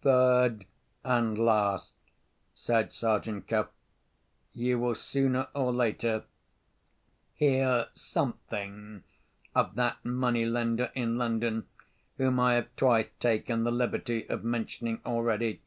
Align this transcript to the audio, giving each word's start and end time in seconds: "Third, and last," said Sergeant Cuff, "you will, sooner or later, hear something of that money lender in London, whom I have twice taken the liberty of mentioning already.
"Third, 0.00 0.64
and 1.04 1.36
last," 1.38 1.92
said 2.54 2.94
Sergeant 2.94 3.46
Cuff, 3.46 3.68
"you 4.54 4.78
will, 4.78 4.94
sooner 4.94 5.48
or 5.54 5.74
later, 5.74 6.24
hear 7.34 7.88
something 7.92 9.04
of 9.54 9.74
that 9.74 10.02
money 10.02 10.46
lender 10.46 10.90
in 10.94 11.18
London, 11.18 11.66
whom 12.16 12.40
I 12.40 12.54
have 12.54 12.74
twice 12.76 13.10
taken 13.20 13.64
the 13.64 13.70
liberty 13.70 14.26
of 14.30 14.42
mentioning 14.42 15.02
already. 15.04 15.60